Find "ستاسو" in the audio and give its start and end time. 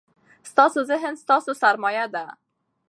0.51-0.79, 1.23-1.51